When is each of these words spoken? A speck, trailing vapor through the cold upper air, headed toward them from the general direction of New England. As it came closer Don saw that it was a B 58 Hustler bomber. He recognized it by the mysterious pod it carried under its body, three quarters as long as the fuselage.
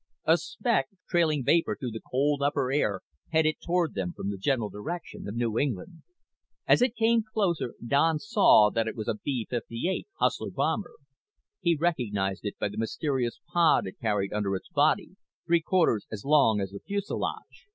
A 0.25 0.37
speck, 0.37 0.87
trailing 1.07 1.43
vapor 1.43 1.77
through 1.79 1.91
the 1.91 1.99
cold 1.99 2.41
upper 2.41 2.71
air, 2.71 3.01
headed 3.29 3.57
toward 3.63 3.93
them 3.93 4.13
from 4.13 4.31
the 4.31 4.37
general 4.39 4.71
direction 4.71 5.27
of 5.27 5.35
New 5.35 5.59
England. 5.59 6.01
As 6.65 6.81
it 6.81 6.95
came 6.95 7.21
closer 7.21 7.75
Don 7.85 8.17
saw 8.17 8.71
that 8.71 8.87
it 8.87 8.95
was 8.95 9.07
a 9.07 9.19
B 9.23 9.45
58 9.47 10.07
Hustler 10.19 10.49
bomber. 10.49 10.93
He 11.59 11.75
recognized 11.75 12.45
it 12.45 12.57
by 12.57 12.69
the 12.69 12.77
mysterious 12.79 13.39
pod 13.53 13.85
it 13.85 13.99
carried 13.99 14.33
under 14.33 14.55
its 14.55 14.69
body, 14.69 15.17
three 15.45 15.61
quarters 15.61 16.07
as 16.11 16.25
long 16.25 16.59
as 16.59 16.71
the 16.71 16.79
fuselage. 16.79 17.67